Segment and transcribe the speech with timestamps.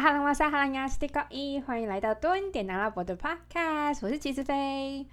[0.00, 5.06] 哈兰瓦萨哈兰亚斯蒂高伊，欢迎来到多恩点阿拉伯的 Podcast，我是齐子飞。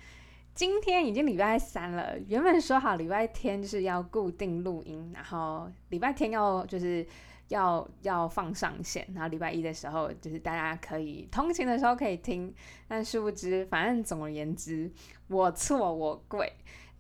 [0.56, 7.06] 今天已经礼拜三了，原本说好礼拜天就是要固定录音，然后礼拜天要就是
[7.50, 12.52] 要要放上线，然后礼拜一的时候就是大家可以通勤的时候可以听，
[12.88, 14.92] 但殊不知，反正总而言之，
[15.28, 16.52] 我错我贵。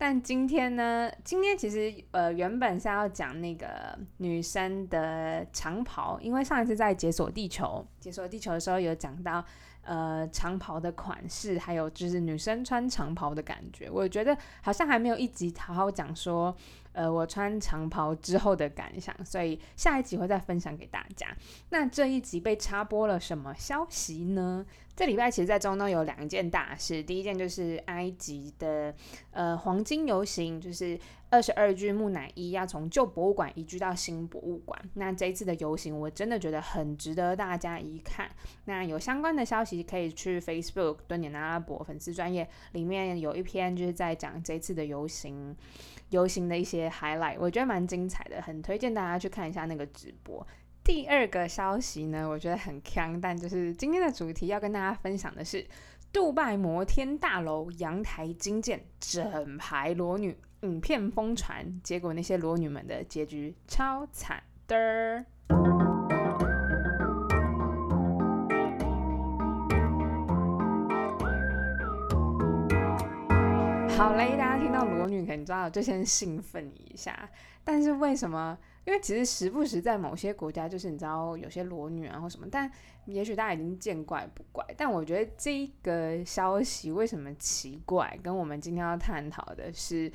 [0.01, 1.11] 但今天呢？
[1.23, 9.45] 今天其实呃，原本是要讲那个女生的长袍，因为上一次在解锁地球、解锁地球的时候有讲到
[9.83, 13.91] 呃长袍的款式，还有就是女生穿长袍的感觉。
[13.91, 16.57] 我觉得好像还没有一集好好讲说。
[16.93, 21.27] 呃，我穿长袍之后的感想，所以下一集会再分享给大家。
[21.69, 24.65] 那这一集被插播了什么消息呢？
[24.93, 27.01] 这礼拜其实，在中东有两件大事。
[27.01, 28.93] 第一件就是埃及的
[29.31, 30.99] 呃黄金游行，就是
[31.29, 34.77] 二十二具木乃伊要从旧博物馆移居到新博物馆。
[34.95, 38.29] 那这一次的游行，我真的觉得很值得大家一看。
[38.65, 45.55] 那有相关的消息，可以去 Facebook 蹲点阿拉伯粉丝专业里面有一篇，就是在讲这次的游行。
[46.11, 50.45] 游行的一些 highlight，我觉得蛮精彩的，很推荐大家去看一下那个直播。
[50.83, 55.65] 第二个消息呢，我觉得很强，但就是今天的主题要跟大家分享的是，
[56.11, 65.25] 杜拜摩天大楼阳台惊见整排裸女，影片疯传，结果那些裸女们的结局超惨的。
[74.01, 77.29] 好嘞，大家听到裸女肯定知道就先兴奋一下。
[77.63, 78.57] 但是为什么？
[78.83, 82.67] 因为其实时不时在某些国家，就是你知道有些裸女啊或什么，但
[83.05, 84.65] 也许大家已经见怪不怪。
[84.75, 90.11] 但我觉得这个消息为什么奇怪，跟我们今天要探讨的是，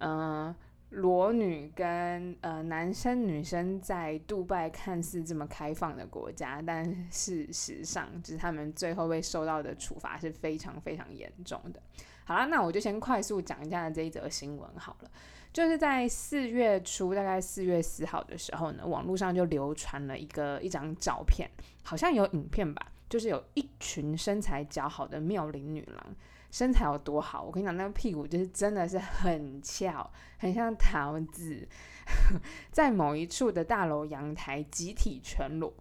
[0.00, 0.54] 嗯，
[0.90, 11.80] 裸女跟呃男生女生在杜拜看似这么开放的国家，但事实上，就是他们最后被受到的处罚是非常非常严重的。
[12.28, 15.10] 好了，那我就先快速讲一下这一则新闻好了。
[15.52, 21.48] 就是在四月初，大概四月四号的时候呢，网络上就流传了一个一张照片，
[21.84, 26.04] 好像有影片吧，就是有一群身材姣好的妙龄女郎，
[26.50, 27.44] 身材有多好？
[27.44, 31.66] 我跟你讲，那个屁股就是真的是很翘，很像桃子，
[32.72, 35.72] 在某一处的大楼阳台集体全裸。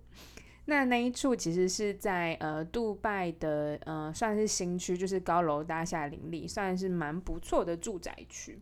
[0.66, 8.60] 那那一处其实是在呃，杜拜的呃，算是新区，就是高楼大厦林立，算是蛮不错的住宅区。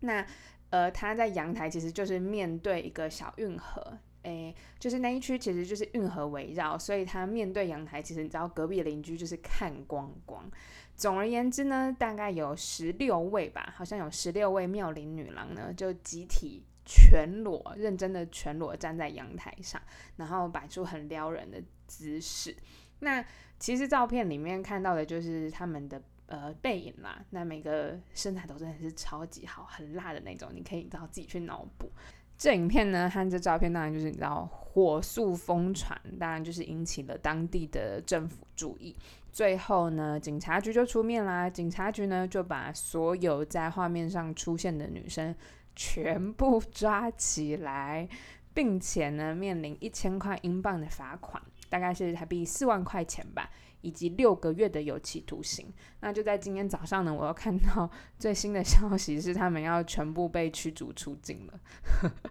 [0.00, 0.24] 那
[0.70, 10.48] 呃，它在阳台其实就是面对一个小运河，诶，就是那一区其实就是运河围绕，所以它面对阳台，其实你知道隔壁邻居就是看光光。
[10.94, 16.64] 总而言之呢，大概有十六位吧，好像有十六位妙龄女郎呢，就集体。
[16.84, 19.80] 全裸，认真的全裸站在阳台上，
[20.16, 22.54] 然后摆出很撩人的姿势。
[23.00, 23.24] 那
[23.58, 27.24] 其实照片里面看到的就是他们的呃背影啦。
[27.30, 30.50] 那每个身材都真的是超级好，很辣的那种。
[30.54, 31.90] 你可以到自己去脑补。
[32.36, 38.94] 这影片呢和这照片当然就是你知道火速疯传，当然就是引起了当地的政府注意。
[39.30, 41.48] 最后呢，警察局就出面啦。
[41.48, 45.34] 警察局呢就把所有在画面上出现的女生。
[45.74, 48.08] 全部抓起来，
[48.52, 55.72] 并且呢，面临一千块英镑的罚款，大概是台币四万块钱吧，以及六个月的有期徒刑。
[56.00, 61.60] 那就在今天早上呢，我又看到最新的消息是，他们要全部被驱逐出境了。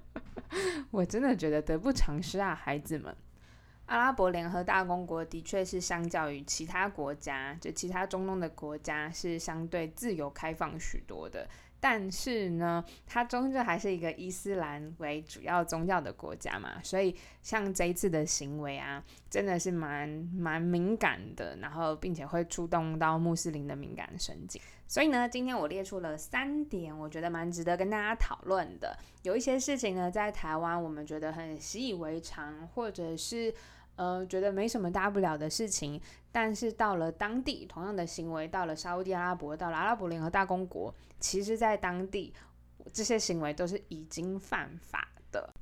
[0.91, 3.15] 我真的觉得得不偿失啊，孩子们！
[3.87, 11.49] 阿拉伯联合大公国的确是相较于其他国家，就其他中东的国家，是相对自由开放许多的。
[11.85, 24.61] 但是呢，它终究还是一个伊斯兰为主要宗教的国家嘛，所以像这一次的行为啊，真的是蛮蛮敏感的，然后并且会触动到穆斯林的敏感神经。
[24.87, 28.97] 所以呢，今天我列出了三点，我觉得蛮值得跟大家讨论的。
[29.23, 33.53] 有一些事情呢，在台湾我们觉得很习以为常，或者是。
[33.95, 36.01] 呃，觉得没什么大不了的事情，
[36.31, 42.33] 但是到了当地，同样的行为到了沙地阿拉伯，到了阿拉伯联合大公国，其实，在当地
[42.91, 45.53] 这些行为都是已经犯法的。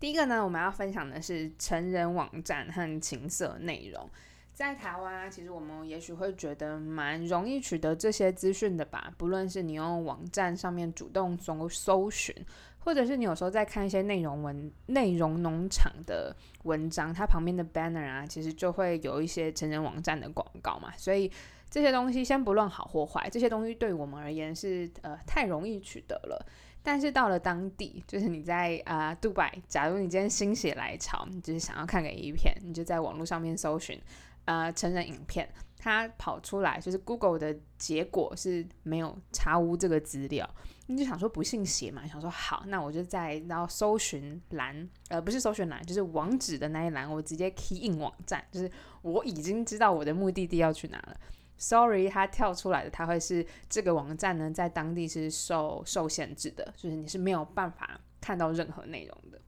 [0.00, 4.08] 第一个呢，我们要分享的是成人网站和情色内容。
[4.52, 12.34] 在台湾，其实我们也许会觉得蛮容易取得这些资讯的吧，不论是你用网站上面主动搜搜寻。
[12.84, 20.92] 或者是你有时候在看一些内容文、内容农场的文章，它旁边的 banner 啊，其实就会有一些成人网站的广告嘛。
[20.96, 21.30] 所以
[21.70, 26.46] 这些东西先不论好或坏，这些东西对我们而言是呃太容易取得了。
[26.82, 33.98] 但是到了当地，就是你在啊，杜拜，假如你今天心血来潮，你就是想要看个 A 片，你就在网络上面搜寻，
[34.44, 35.48] 呃，成人影片，
[35.78, 40.46] 它跑出来就是 Google 的结果是没有查无这个资料，
[40.86, 48.70] 你就想说不信邪嘛，想说好，那我就在然后搜寻栏，呃，不是搜寻栏，就是网址的那一栏，我直接 key in 网站，就是
[49.02, 51.16] 我已经知道我的目的地要去哪了。
[51.56, 59.40] Sorry，它跳出来的，它会是这个网站呢，在当地是受受限制的，就是你是没有办法看到任何内容的。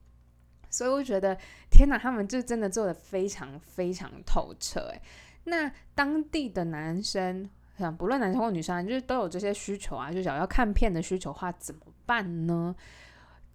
[0.69, 1.37] 所以我觉得，
[1.69, 4.79] 天哪，他们就真的做的非常非常透彻。
[4.89, 5.01] 诶，
[5.43, 12.75] 那当地的男生，像不论男生或女生，就是都有这些需求啊，就想要看片的需求话，怎么办呢？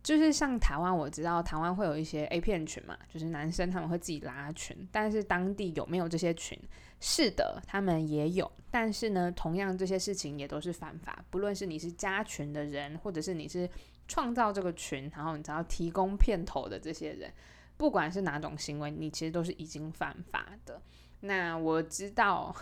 [0.03, 6.59] 就是像台湾，我知道台湾会有一些 A 片群嘛，就是男生他们会自己拉群，但是当地有没有这些群？
[6.99, 11.25] 是的，他们也有，但是呢，同样这些事情也都是犯法。
[11.31, 13.69] 不论是你是加群的人，或者是你是
[14.09, 17.33] 创造这个群，然后你只要提供片头的这些人，
[17.77, 20.83] 不管是哪种行为，你其实都是已经犯法的。
[21.25, 22.53] 那我知道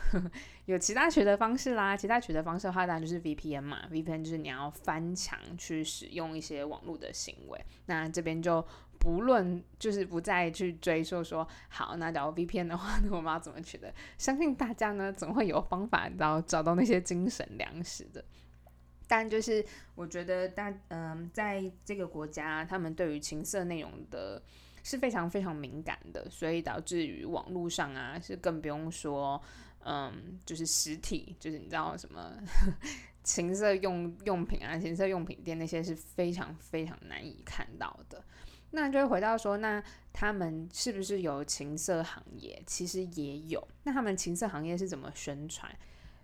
[0.67, 7.59] 有其他取得方式啦，其他取得方式的话，当然就是 VPN 嘛，VPN 就是你要翻墙去使用一些网络的行为。
[7.87, 8.63] 那这边就
[8.99, 13.91] 不论，就是不再去追溯说，好，那假如 VPN 的话，那我们要怎么取得？
[14.19, 18.23] 相信大家呢，总会有方法，然后找到那些精神粮食的。
[19.09, 19.65] 但就是
[19.95, 24.43] 我觉得大，嗯，在这个国家，他们对于情色内容的。
[24.91, 29.41] 是非常非常敏感的，所以导致于网络上啊，是更不用说，
[29.85, 32.33] 嗯，就是实体，就是你知道什么
[33.23, 38.25] 情色用用品啊，情色用品店那些是非常非常难以看到的。
[38.73, 39.81] 那就会回到说，那
[40.13, 42.61] 他们是不是有情色行业？
[42.67, 43.65] 其实也有。
[43.85, 45.73] 那他们情色行业是怎么宣传？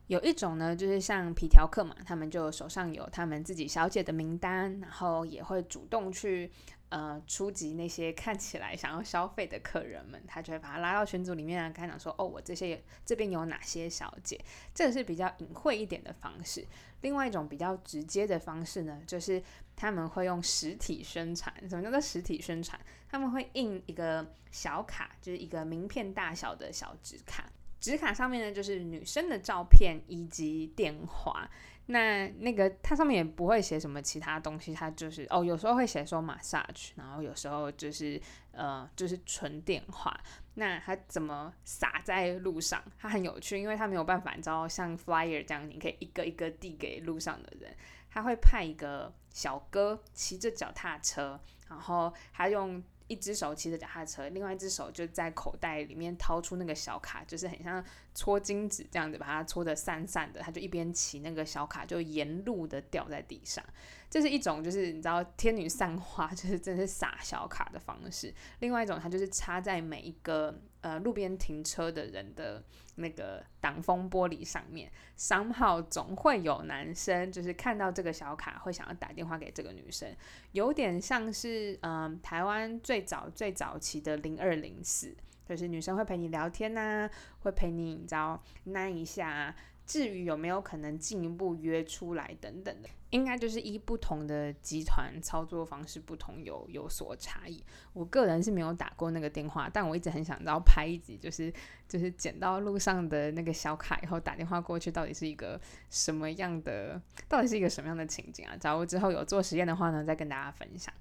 [0.09, 6.51] 有一种呢，就是像皮条客嘛，他们就手上有他们自己小姐的名单，然后也会主动去。
[6.89, 14.41] 呃，初级那些看起来想要消费的客人们，他就会把他拉到群组里面，跟他讲说：“哦，我这些这边有哪些小姐。”
[14.73, 16.65] 这个是比较隐晦一点的方式。
[17.01, 19.43] 另外一种比较直接的方式呢，就是
[19.75, 21.53] 他们会用实体宣传。
[21.69, 22.81] 什么叫做实体宣传？
[23.09, 27.51] 他们会印一个小卡，就是一个名片大小的小纸卡，
[27.81, 31.51] 纸卡上面呢就是女生的照片以及电话。
[31.87, 38.21] 那那个它上面也不会写什么其他东西，它就是哦，有时候会写说 massage，然后有时候就是
[38.53, 40.19] 呃，就是纯电话。
[40.55, 42.83] 那它怎么撒在路上？
[42.99, 47.75] 它很有趣，因为它没有办法，你知道像 flyer 这样，你可以一个一个递给路上的人。
[48.11, 52.83] 他会派一个小哥骑着脚踏车，然后他用。
[53.09, 60.41] 一只手骑着脚踏车，另外一只手就在口袋里面掏出那个小卡，就是很像搓金子这样子，把它搓得散散的。
[60.41, 63.65] 他就一边骑那个小卡，就沿路的掉在地上。
[64.09, 68.33] 这是一种，就是你知道天女散花， 就是真是撒小卡的方式。
[68.61, 72.63] 另外一种，它就是插在每一个呃路边停车的人的
[72.95, 74.91] 那个挡风玻璃上面。
[75.17, 80.09] 三号总会有男生就是看到这个小卡，会想要打电话给这个女生，
[80.53, 85.15] 有点像是嗯台湾最早最早期的零二零四，
[85.49, 87.11] 就是女生会陪你聊天呐，
[87.41, 89.55] 会陪你你知道拉一下。
[89.87, 97.63] 至于有没有可能进一步约出来等等的，应该就是依不同的集团操作方式不同有有所差异。
[97.93, 101.53] 我个人是没有打过那个电话，但我一直很想要拍一集，就是
[101.89, 108.57] 就是捡到路上的那个小卡以后打电话过去，到底是一个什么样的，到底是一个什么样的情景啊？
[108.57, 110.93] 假如之后有做实验的话呢，再跟大家分享。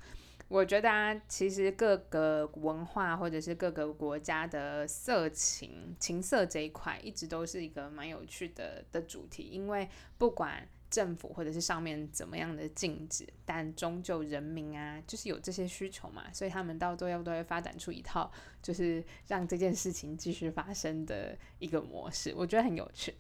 [0.55, 9.49] 我觉得啊，其实各个文化或者是各个国家的色情、情色这一块，一直都是一个蛮有趣的的主题。
[9.51, 18.31] 因为不管政府或者是上面怎么样的禁止，但终究人民啊，就是有这些需求嘛，所以他们到最后都会发展出一套，
[18.61, 22.33] 就是让这件事情继续发生的一个模式。
[22.33, 23.13] 我觉得很有趣。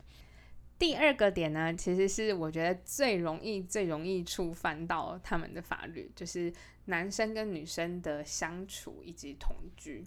[0.77, 6.51] 第二个点呢，其实是我觉得最容易、最容易触犯到他们的法律，就是
[6.85, 10.05] 男生跟女生的相处以及同居。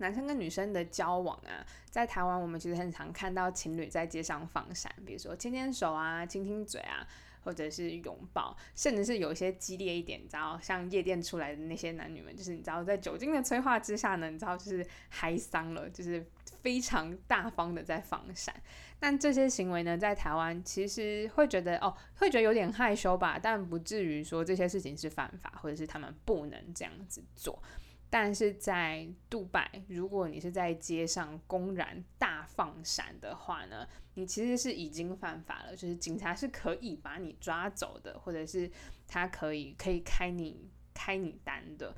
[0.00, 7.04] 男生跟女生的交往啊，在台湾我们其实很常看到情侣在街上放闪，比如说牵牵手啊、亲亲嘴啊，
[7.42, 16.24] 或者是拥抱，甚至是有一些激烈一点，你知道，像夜店出来的那些男女们，就是你知道，在酒精的催化之下呢，你知道，就是嗨桑了，就是
[16.62, 18.54] 非常大方的在放闪。
[19.00, 27.62] 但这些行为呢，在台湾其实会觉得哦，会觉得有点害羞吧，但不至于说这些事情是犯法，或者是他们不能这样子做。
[28.10, 38.70] 但是在杜拜，如果你是在街上公然大放闪的话呢，你其实是已经犯法了，就是警察是可以把你抓走的，或者是
[39.06, 41.94] 他可以可以开你开你单的。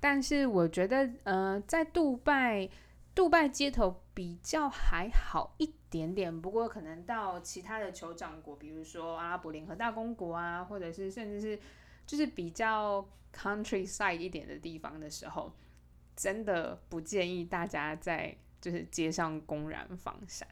[0.00, 2.68] 但是我觉得，呃，在杜拜，
[3.14, 11.56] 杜拜街头比较还好一点点，不过可能到其他的酋长国，比如说阿拉伯联合大公国啊，或者是甚至是
[12.06, 13.06] 就是比较。
[13.34, 15.50] countryside 一点的地方的时候，
[16.14, 20.46] 真的不建议大家在就是街上公然放闪。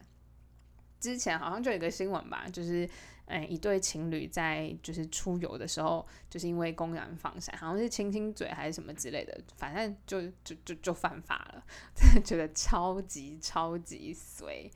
[0.99, 2.89] 之前好像就有一个新闻吧，就是
[3.27, 11.63] 嗯一对情侣在就是出游的时候，就是因为公然放闪，好像是亲亲嘴还是什么之类的，反正就就就就犯法了，
[11.95, 14.71] 真 的觉得超级超级随。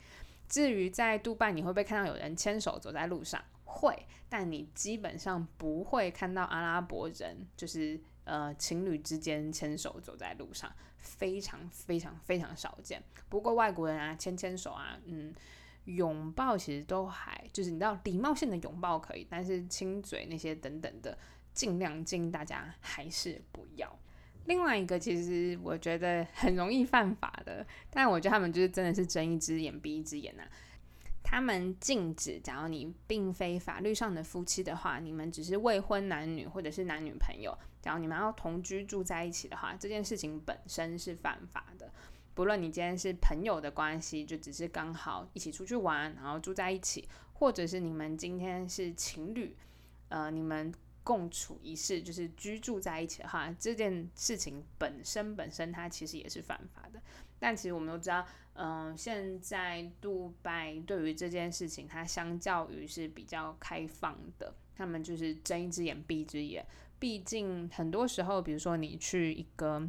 [0.47, 3.43] 至于在杜拜，你会不会看到有人牵手走在路上？
[3.75, 13.03] 会，但你基本上不会看到阿拉伯人，就是呃情侣之间牵手走在路上，非常非常非常少见。
[13.29, 15.35] 不过外国人啊，牵牵手啊，嗯，
[15.87, 21.19] 拥抱其实都还，就是你知道礼貌性的拥抱可以，但是亲嘴那些等等的，
[21.53, 23.99] 尽量建议大家还是不要。
[24.47, 30.45] 另外一个其实我觉得很容易犯法的，但我觉得他们就是真的是睁一只眼闭一只眼呐。
[31.35, 41.93] 他们禁止，假如你并非法律上的夫妻的话，你们只是未婚男女或者是男女朋友，假如你们要同居住在一起的话，这件事情本身是犯法的。
[42.35, 49.57] 不论你今天是朋友的关系，就只是刚好一起出去玩，然后住在一起，或者是你们今天是情侣，
[50.11, 50.73] 呃，你们
[51.03, 57.03] 共处一室，就是居住在一起的话，这件事情本身本身它其实也是犯法的。
[57.45, 58.25] 但其实我们都知道。
[58.55, 66.65] 嗯，现在杜拜对于这件事情，它相较于是比较开放的，他们就是睁一只眼闭一只眼。
[66.99, 69.83] 毕竟很多时候，比如说你去一个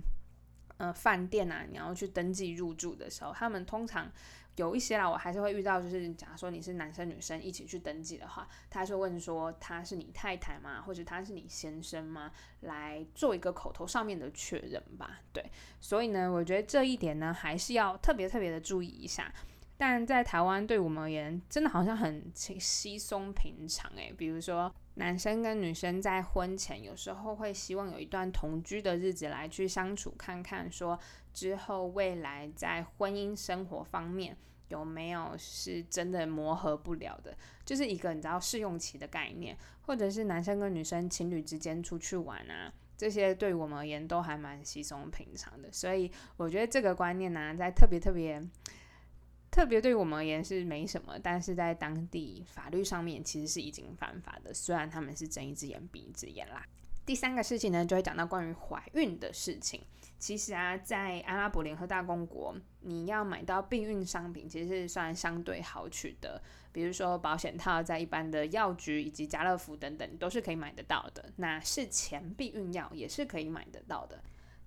[0.76, 4.12] 呃饭店啊，你要去登记入住的时候，他们通常。
[4.56, 12.32] 有一些啦，我还是会遇到，就是假如说你是男生女生一起去登记的话，他是问说他是你太太吗，或者他是你先生吗，
[12.62, 15.20] 来做一个口头上面的确认吧。
[15.34, 15.44] 对，
[15.80, 19.34] 所以呢，我觉得这一点呢，还是要特别特别的注意一下。
[19.78, 24.14] 但在台湾，对我们而言，真的好像很稀松平常诶。
[24.18, 30.98] 比如说，男生跟女生在婚前，有时候会希望有一段同居的日子来去相处，看看说
[31.36, 34.36] 之后未来在婚姻生活方面
[34.70, 45.72] 有没有是真的磨合不了的，就是一个你知道试用期的概念，或者是男生跟女生情侣之间出去玩啊，这些对我们而言都还蛮稀松平常的。
[45.72, 48.42] 所以我觉得这个观念呢，在特别特别。
[49.52, 54.54] 特别对我们而言是没什么，但是在当地法律上面其实是已经犯法的。
[54.54, 56.62] 虽然他们是睁一只眼闭一只眼啦。
[57.06, 59.80] 第三个事情呢，就会讲到关于怀孕的事情。
[60.26, 66.42] 其实啊，在阿拉伯联合大公国，你要买到避孕商品，其实是算相对好取得。
[66.72, 71.32] 比如说保险套，在一般的药局以及家乐福等等都是可以买得到的。
[71.36, 74.20] 那事前避孕药也是可以买得到的。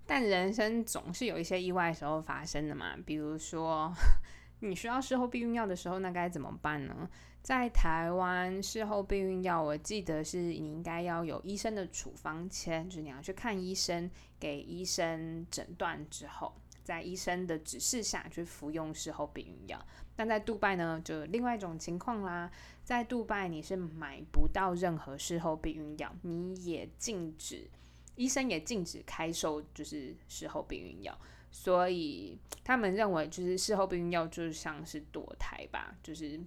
[0.05, 3.91] 但人生总是有一些意外时候发生的嘛，比如说。
[4.61, 7.09] 你需要事后避孕药的时候，那该怎么办呢？
[7.41, 16.53] 在台湾，事后避孕药，我记得是你应该要有医生的处方签，就是你要去看医生，给医生诊断之后，
[16.83, 19.83] 在医生的指示下去服用事后避孕药。
[20.15, 22.51] 但在杜拜呢，就另外一种情况啦，
[22.83, 27.67] 在杜拜你是买不到任何事后避孕药，你也禁止，
[28.15, 31.17] 医生也禁止开售，就是事后避孕药。
[31.51, 36.39] 所以他们认为，就是事后避孕药就像是堕胎吧，就是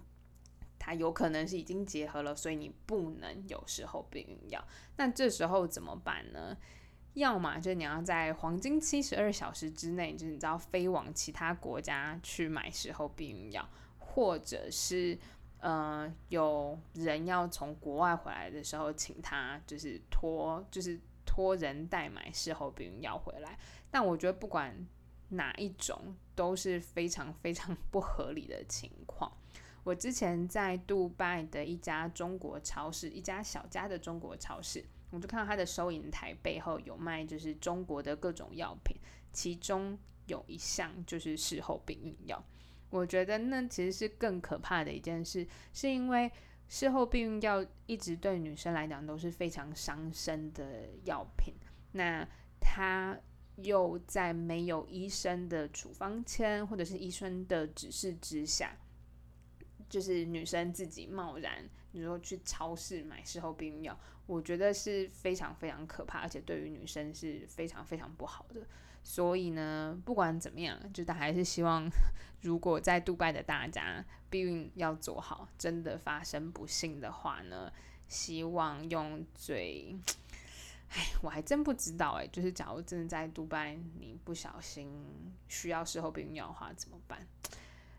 [0.85, 4.61] 它有可能是已经结合了，所以你不能有事后避孕药。
[4.97, 6.57] 那这时候怎么办呢？
[7.13, 13.65] 要么就你要在黄金七十二小时之内，就是你知道飞往其他国家去买事后避孕药，
[13.97, 15.17] 或者是
[15.59, 23.57] 呃有人要从国外回来的时候，请他就是托就是托人代买事后避孕药回来。
[23.89, 24.75] 但我觉得不管
[25.29, 29.31] 哪一种都是非常非常不合理的情况。
[29.83, 38.95] 我之前在杜拜的一家中国超市，一家小家的中国超市，我就看到它的收银台背后有卖就是中国的各种药品，
[39.31, 39.97] 其中
[40.27, 42.43] 有一项就是事后避孕药。
[42.89, 46.31] 我觉得那其实是更可怕的一件事，是因为
[46.67, 51.53] 事后避孕药一直对女生来讲都是非常伤身的药品。
[51.91, 52.27] 那
[52.59, 53.17] 它。
[53.57, 58.75] 又在没有医生的处方签或者是医生的指示之下，
[59.93, 63.95] 就是女生自己贸然，你说去超市买事后避孕药，
[64.25, 68.65] 我觉得是非常非常可怕，而且对于女生是非常非常不好的。
[69.03, 71.87] 所以呢，不管怎么样，就他还是希望，
[72.41, 77.71] 如果在杜拜的大家避孕要做好，真的发生不幸的话呢，
[78.07, 79.95] 希望用最，
[80.89, 84.91] 哎，我还真不知道哎，就是假如真的在杜拜，你不小心
[85.47, 87.27] 需要事后避孕药的话，怎么办？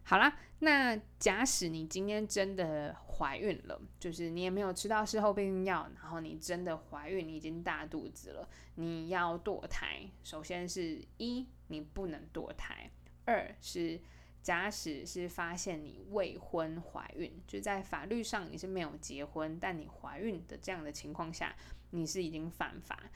[0.07, 12.91] 好啦，那假使你今天真的怀孕了，就是你也没有吃到事后避孕药，然后你真的怀孕，你已经大肚子了，你要堕胎，首先是一你不能堕胎，
[13.25, 13.99] 二是
[14.43, 21.57] 假使是发现你未婚怀孕，就在法律上你是没有结婚，但你怀孕的这样的情况下，
[21.91, 23.11] 你是已经犯法。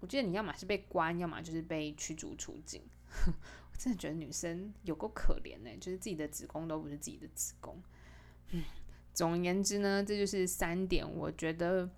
[0.00, 2.82] 我记得你要么是被关，要么就是被驱逐出境。
[3.80, 7.82] 真的觉得女生有够可怜呢，就是自己的子宫都不是自己的子宫。
[8.50, 8.62] 嗯，
[9.14, 11.10] 总而言之呢，这就是三点。
[11.10, 11.88] 我觉得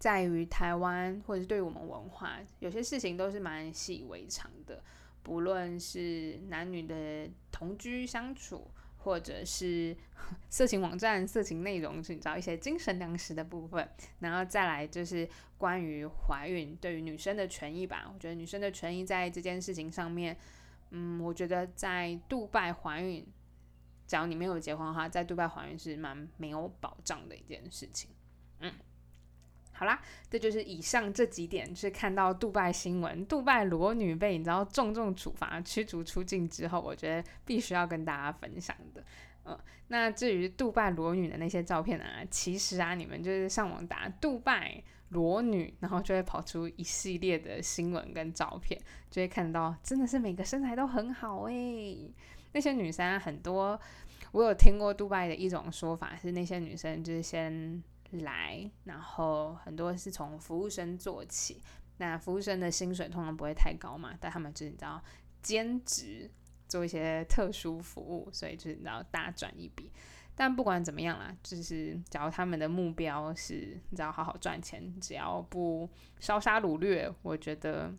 [0.00, 4.82] 在于台湾，或者是对于我们文化，有些事情都是蛮习以为常的。
[5.22, 9.96] 不论是男女的同居相处，或者是
[10.50, 18.10] 色情网站、色情内容，寻找一些精神粮食的部分，然后再来就是关于怀孕对于女生的权益吧。
[18.12, 20.36] 我觉得女生的权益在这件事情上面。
[20.90, 23.26] 嗯，我觉得在杜拜怀孕，
[24.06, 28.10] 只要你没有结婚的话，在杜拜怀孕是蛮没有保障的一件事情。
[28.60, 28.72] 嗯，
[29.72, 30.00] 好啦，
[30.30, 39.04] 这就是以上这几点，是看到杜拜新闻，杜拜裸女被你知道重重处罚、驱逐出境之后，我觉得必须要跟大家分享的。
[39.44, 44.82] 嗯，那至于杜拜裸女的那些照片啊，其实啊，你们就是上网打杜拜。
[45.10, 52.12] 裸女，然后就会跑出一系列的新闻跟照片，就会看到真的是每个身材都很好诶。
[52.52, 53.78] 那些女生很多，
[54.32, 61.60] 我有听过杜拜的一种说法是，那些女生就是先来，然后很多是从服务生做起。
[61.98, 65.02] 那服务生的薪水通常不会太高嘛，但他们就是你知道
[65.40, 66.30] 兼职
[66.66, 69.90] 做一些特殊服务，所以就是你知道大赚一笔。
[70.38, 75.88] 但不管怎么样啦，就是假如他们的目标是你知道好好赚钱，只要不
[76.20, 77.90] 烧杀掳掠，我觉得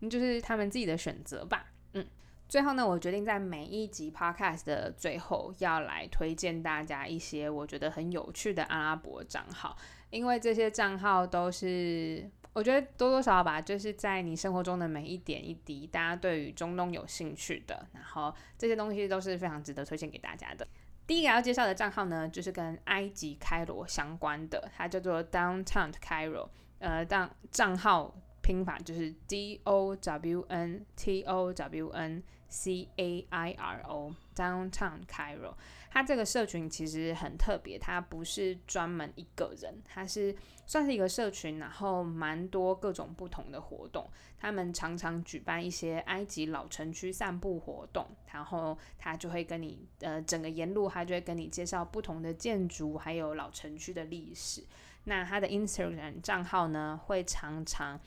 [0.00, 1.72] 那就是他们自己的选择吧。
[1.92, 2.04] 嗯，
[2.48, 9.76] 最后呢，我决定在每一集 podcast 的最后要来推荐大家一些我觉得很有趣的阿拉伯账号，
[10.10, 20.66] 因为这些账号都是我觉得多多少少吧，就是在你生活中的每一点一滴，大家对于中东有兴趣的，然后这些东西都是非常值得推荐给大家的。
[21.12, 26.48] 第一个要介绍的账号呢，就是跟埃及开罗相关的，它叫做 Downtown Cairo，
[26.78, 35.52] 呃，账账号拼法就是 D O W N T O W N C A I R O，Downtown Cairo。
[35.92, 44.10] 它这个社群其实很特别，它不是专门一个人，它是算是一个社群，然后蛮多各种不同的活动。
[44.38, 54.64] 他们常常举办一些埃及老城区散步活动，然后他就会跟你呃整个沿路，他就会跟你介绍不同的建筑，还有老城区的历史。
[55.04, 58.00] 那他的 Instagram 账号呢，会常常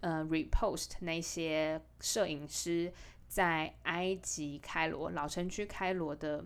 [0.00, 2.90] 呃 repost 那些摄影师
[3.28, 6.42] 在埃及开罗老城区开罗的。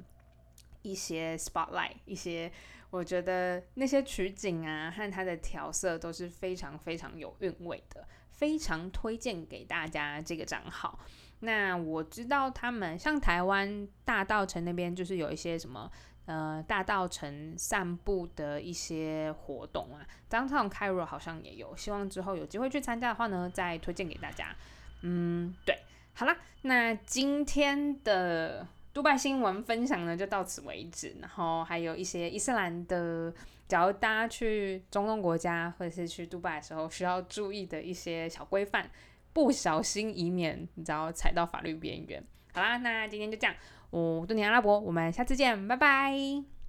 [0.82, 2.50] 一些 spotlight，一些
[2.90, 10.98] 我觉得那些取景啊和它的调色都是非常非常有韵味的，非常推荐给大家这个账号。
[11.40, 15.90] 那我知道他们像台湾大道城那边就是有一些什么
[16.26, 24.54] 呃大道城散步的一些活动啊张唱 Kira 好像也有，希望之后有机会去参加的话呢，再推荐给大家。
[25.02, 25.78] 嗯，对，
[26.12, 28.66] 好了，那今天的。
[28.92, 33.32] 杜拜新闻分享呢就到此为止，然后还有一些伊斯兰的，
[33.68, 38.90] 假如大家去中东国家或者是去杜拜的时候需要注意的一些小规范，
[39.32, 42.22] 不小心以免你知道踩到法律边缘。
[42.52, 43.54] 好啦，那今天就这样，
[43.90, 46.59] 我杜尼阿拉伯，我们下次见，拜拜。